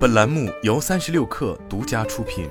[0.00, 2.48] 本栏目由三十六氪独家出品。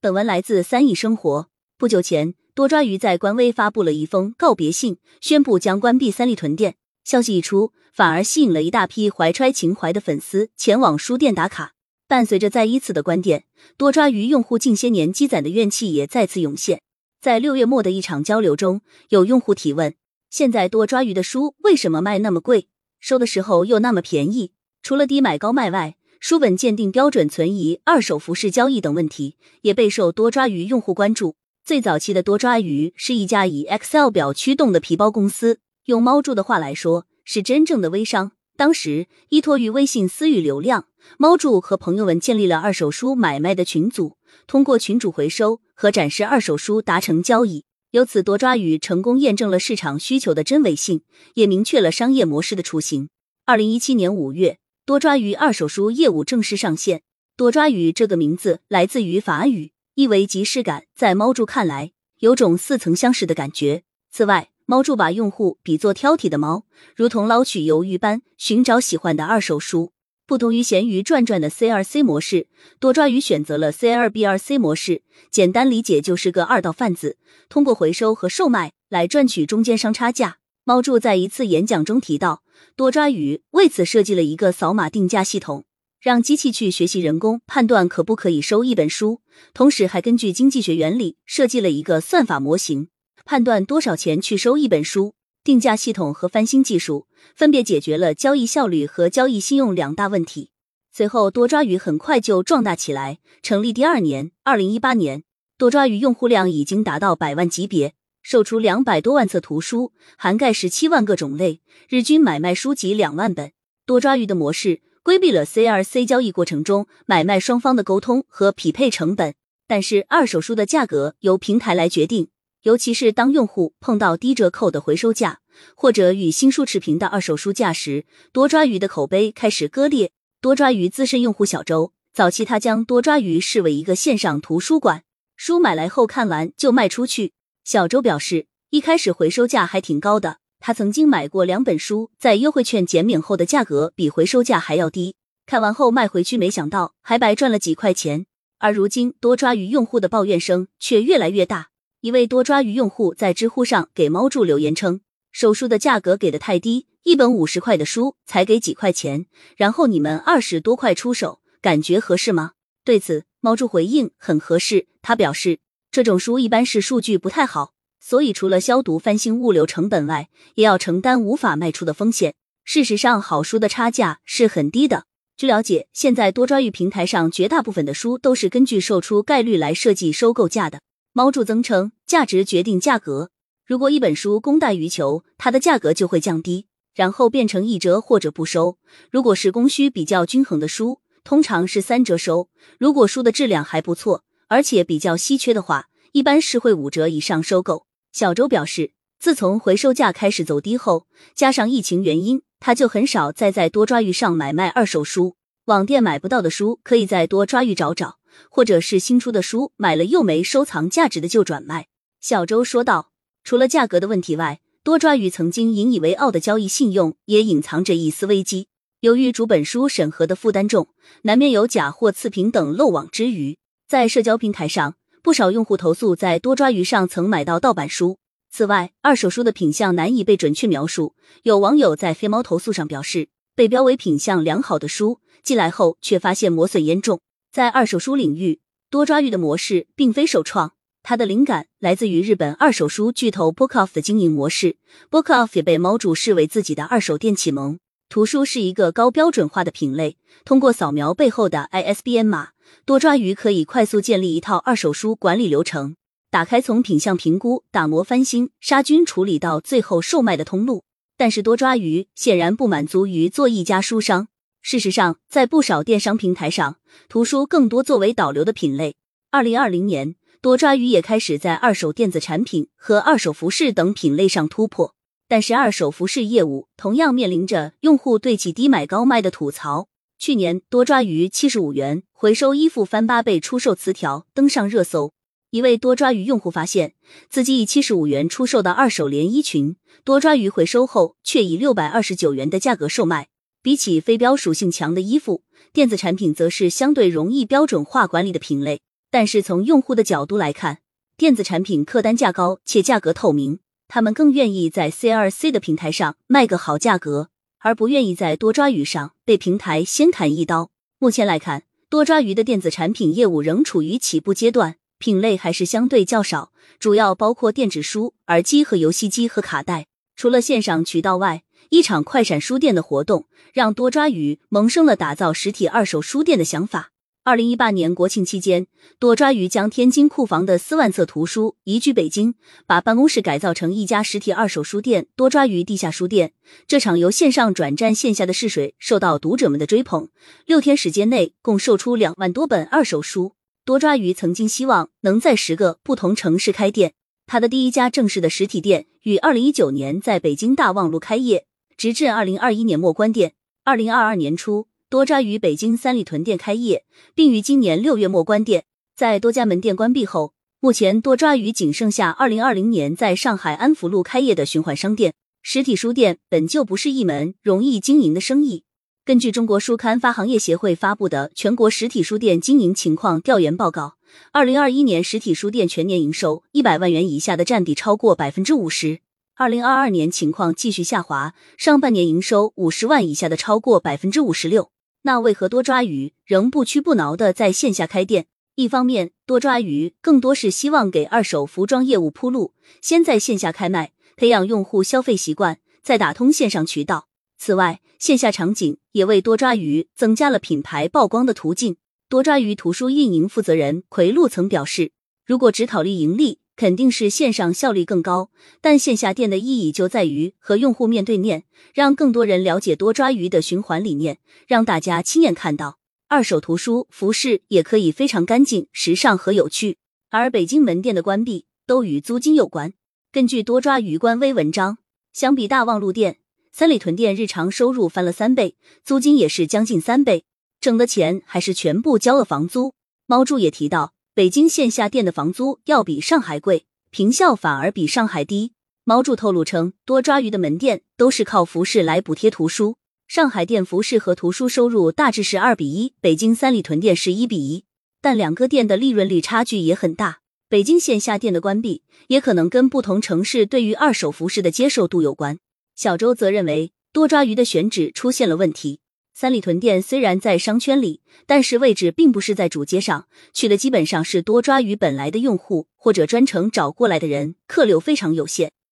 [0.00, 1.48] 本文来自三亿生活。
[1.78, 6.74] 不久前，多抓鱼在官微发布了一封告别信，宣布将关闭三里屯店。
[7.04, 11.74] 消息一出，反而吸引了一大批怀揣情怀的粉丝前往书店打卡。
[12.08, 13.44] 伴随着再一次的关店，
[13.76, 16.82] 多抓鱼用户近些年积攒的怨气也再次涌现。
[17.20, 18.80] 在六月末的一场交流中，
[19.10, 19.94] 有用户提问：
[20.28, 22.66] 现在多抓鱼的书为什么卖那么贵？
[23.06, 24.50] 收的时候又那么便宜？
[24.82, 31.36] 除了低买高卖外，书本鉴定标准存疑、二手服饰交易等问题也备受多抓鱼用户关注。
[31.64, 38.32] 最早期的多抓鱼是一家以 Excel 表驱动的皮包公司，用猫柱的话来说，是真正的微商。
[38.56, 40.86] 当时依托于微信私域流量，
[41.16, 44.16] 猫柱和朋友们建立了二手书买卖的群组，
[44.48, 47.62] 通过群主回收和展示二手书达成交易。
[47.96, 51.00] 由此，多抓鱼成功验证了市场需求的真伪性，
[51.32, 53.08] 也明确了商业模式的雏形。
[53.46, 57.00] 二零一七年五月，多抓鱼二手书业务正式上线。
[57.38, 63.84] 多抓鱼这个名字来自于法语，意为即视感，在猫柱看来，有种似曾相识的感觉。
[64.10, 69.92] 此外，猫柱把用户比作挑剔的猫，如同捞取鱿鱼般寻找喜欢的二手书。
[70.26, 72.48] 不同于闲鱼转转的 C 二 C 模式，
[72.80, 75.02] 多抓鱼选择了 C 二 B 二 C 模式。
[75.30, 77.16] 简单理解就是个二道贩子，
[77.48, 80.38] 通过回收和售卖来赚取中间商差价。
[80.64, 82.42] 猫柱在一次演讲中提到，
[82.74, 85.64] 多抓鱼为此设计了一个扫码定价系统，
[86.00, 89.20] 让机器去学习人工判断可不可以收一本书，
[89.54, 92.88] 同时还根据经济学原理设计了一个算法模型。
[93.24, 95.14] 判断多少钱去收一本书，
[95.46, 100.50] 定价系统和翻新技术分别解决了交易效率和交易信用两大问题。
[100.92, 103.20] 随后，多抓鱼很快就壮大起来。
[103.44, 105.22] 成立第二年，二零一八年，
[105.56, 113.52] 多抓鱼用户量已经达到百万级别，售出两百多万册图书，涵盖十七万个种类，日均买卖书籍两万本。
[113.86, 119.36] 多抓鱼的模式规避了 C 二 C 交易过程中买卖双方的沟通和匹配成本，
[119.68, 122.30] 但是二手书的价格由平台来决定。
[122.66, 125.38] 尤其是当用户碰到低折扣的回收价，
[125.76, 130.10] 或者与新书持平的二手书价时，多抓鱼的口碑开始割裂。
[130.40, 135.04] 多抓鱼资深用户小周，早期他将多抓鱼视为一个线上图书馆，
[135.36, 137.34] 书买来后看完就卖出去。
[137.62, 145.14] 小周表示，一开始回收价还挺高的，他曾经买过两本书，在优惠券减免后的价格比回收价还要低，
[145.46, 148.26] 看完后卖回去，没想到还白赚了几块钱。
[148.58, 151.68] 而如今，多抓鱼用户的抱怨声却越来越大。
[152.06, 155.00] 一位多抓鱼用户在知乎上给猫柱留言称
[155.32, 162.52] ：“手书的价格给的太低，一本五十块的书才给几块钱，然后你们二十多块出手，感觉合适吗？”
[162.86, 165.58] 对此，猫柱回应：“很合适。”他表示，
[165.90, 172.36] 这种书一般是数据不太好，所以除了消毒、翻新、物流成本外，也要承担无法卖出的风险。
[172.62, 175.06] 事实上，好书的差价是很低的。
[175.36, 180.78] 据了解，现在多抓鱼平台上绝大部分的书都是根据售出概率来设计收购价的。
[181.16, 183.30] 猫柱增称，价值决定价格。
[183.64, 188.76] 如果一本书供大于求，它的价格就会降低，然后变成一折或者不收。
[189.10, 192.50] 如果是供需比较均衡的书，通常是三折收。
[192.78, 197.86] 如果书的质量还不错，而且比较稀缺的话，一般是会五折以上收购。
[198.12, 205.36] 小周表示，自从回收价开始走低后，加上疫情原因，他就很少再在多抓鱼上买卖二手书。
[205.64, 208.18] 网店买不到的书，可以在多抓鱼找找。
[208.50, 211.88] 或者是新出的书，买了又没收藏价值的就转卖。
[212.20, 213.12] 小周说道
[213.44, 218.68] ：“除了价格的问题外，多抓鱼曾经引以为傲的交易信用也隐藏着一丝危机。
[219.00, 220.88] 由于主本书审核的负担重，
[221.22, 223.58] 难免有假货次品等漏网之鱼。
[223.86, 228.18] 在社交平台上，不少用户投诉在多抓鱼上曾买到盗版书。
[228.50, 231.14] 此外，二手书的品相难以被准确描述。
[231.42, 237.20] 有网友在飞猫投诉上表示，被标为品相良好的书寄来后，却发现磨损严重。”
[237.56, 244.76] 在二手书领域，多抓鱼的模式并非首创，它的灵感来自于日本二手书巨头 Bookoff 的经营模式。
[245.10, 247.78] Bookoff 也被猫主视为自己的二手店启蒙。
[248.10, 252.50] 图书是一个高标准化的品类，通过扫描背后的 ISBN 码，
[252.84, 255.96] 多抓鱼可以快速建立一套二手书管理流程，
[256.30, 260.84] 打开从品相评估、打磨、翻新、杀菌处理到最后售卖的通路。
[261.16, 264.28] 但是多抓鱼显然不满足于做一家书商。
[264.68, 266.78] 事实上，在不少电商平台上，
[267.08, 268.96] 图书更多作为导流的品类。
[269.30, 274.96] 二零二零年，多抓鱼也开始在二手电子产品和二手服饰等品类上突破。
[275.28, 279.86] 但是，二手服饰业务同样面临着用户对其低买高卖的吐槽。
[280.18, 285.12] 去年，多抓鱼七十五元回收衣服翻八倍出售词条登上热搜。
[285.50, 286.94] 一位多抓鱼用户发现，
[287.30, 293.28] 自己以七十五元出售的二手连衣裙，多抓鱼回收后却以六百二十九元的价格售卖。
[293.66, 295.42] 比起非标属性强的衣服，
[295.72, 298.80] 电子产品则是相对容易标准化管理的品类。
[299.10, 300.78] 但是从用户的角度来看，
[301.16, 303.58] 电子产品客单价高且价格透明，
[303.88, 310.70] 他们更愿意在 C 二 C 的平台上卖个好价格，而不愿意在多抓鱼上被平台先砍一刀。
[311.00, 314.76] 目前来看，多抓鱼的电子产品业务仍处于起步阶段。
[314.98, 319.88] 品类还是相对较少，主要包括电子书、耳机和游戏机和卡带。
[320.16, 326.90] 除了线上渠道外，一场快闪书店的活动让多抓鱼萌生了打造实体二手书店的想法。
[327.22, 328.66] 二零一八年国庆期间，
[328.98, 332.34] 多抓鱼将天津库房的四万册图书移居北京，
[332.66, 336.32] 把办公室改造成一家实体二手书店——多抓鱼地下书店。
[336.66, 340.08] 这场由线上转战线下的试水受到读者们的追捧，
[340.46, 343.32] 六天时间内共售出两万多本二手书。
[343.64, 346.94] 多抓鱼曾经希望能在十个不同城市开店，
[347.26, 351.44] 他的第一家正式的实体店于二零一九年在北京大望路开业，
[351.76, 353.34] 直至二零二一年末关店。
[353.64, 356.84] 二零二二年初，多抓鱼北京三里屯店开业，
[357.16, 358.64] 并于今年六月末关店。
[358.94, 365.12] 在多家门店关闭后，目前多抓鱼仅剩下二零二零年在上海安福路开业的循环商店。
[365.42, 368.62] 实体书店本就不是一门容易经营的生意。
[369.06, 373.94] 根据中国书刊发行业协会发布的全国实体书店经营情况调研报告，
[374.32, 378.98] 二零二一年实体书店全年营收一百万元以下的占比超过百分之五十。
[379.36, 384.72] 二零二二年情况继续下滑，上半年营收五十万以下的超过百分之五十六。
[385.02, 388.26] 那为何多抓鱼仍不屈不挠的在线下开店？
[388.56, 397.06] 一方面，多抓鱼更多是希望给二手服装业务铺路，先在线下开卖，培养用户消费习惯，再打通线上渠道。
[397.38, 401.76] 此外，线下场景也为多抓鱼增加了品牌曝光的途径。
[402.08, 404.92] 多抓鱼图书运营负责人奎路曾表示，
[405.24, 408.30] 如果只考虑盈利，肯定是线上效率更高。
[408.60, 411.44] 但线下店的意义就在于和用户面对面，
[411.74, 415.78] 让更多人了解多抓鱼的循环理念，让大家亲眼看到
[416.08, 419.78] 二手图书、服饰也可以非常干净、时尚和有趣。
[420.10, 422.72] 而北京门店的关闭都与租金有关。
[423.10, 424.78] 根据多抓鱼官微文章，
[425.12, 426.18] 相比大望路店。
[426.58, 430.24] 三里屯店日常收入翻了三倍，租金也是将近三倍，
[430.58, 432.72] 挣的钱还是全部交了房租。
[433.04, 438.52] 猫柱也提到，北京线下店的房租要比上海贵，平效反而比上海低。
[438.84, 447.66] 猫柱透露称，多抓鱼的门店都是靠服饰来补贴图书，上海店服饰和图书收入大致是二比一，北京三里屯店是一比一，
[448.00, 450.20] 但两个店的利润率差距也很大。
[450.48, 455.38] 北京线下店的关闭，也可能跟不同城市对于二手服饰的接受度有关。
[455.76, 458.80] 小周则认为多抓鱼的选址出现了问题。
[459.12, 468.52] 三里屯店虽然在商圈里，但是位置并不是在主街上，去的基本上是多抓鱼本来的用户或者专程找过来的人，客流非常有限。